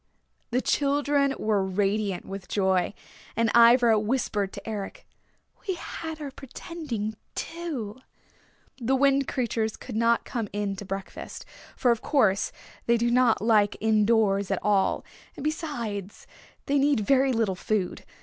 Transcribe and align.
The 0.49 0.63
children 0.63 1.35
were 1.37 1.63
radiant 1.63 2.25
with 2.25 2.47
joy. 2.47 2.95
And 3.35 3.51
Ivra 3.55 3.99
whispered 3.99 4.51
to 4.53 4.67
Eric, 4.67 5.05
"We 5.67 5.75
had 5.75 6.19
our 6.19 6.31
pretending, 6.31 7.13
too!" 7.35 7.99
The 8.79 8.95
Wind 8.95 9.27
Creatures 9.27 9.77
would 9.85 9.95
not 9.95 10.25
come 10.25 10.47
in 10.53 10.75
to 10.77 10.85
breakfast, 10.85 11.45
for 11.75 11.91
of 11.91 12.01
course 12.01 12.51
they 12.87 12.97
do 12.97 13.11
not 13.11 13.43
like 13.43 13.75
in 13.75 14.03
doors 14.07 14.49
at 14.49 14.57
all, 14.63 15.05
and 15.37 15.43
besides, 15.43 16.25
they 16.65 16.79
need 16.79 17.01
very 17.01 17.31
little 17.31 17.53
food. 17.53 18.03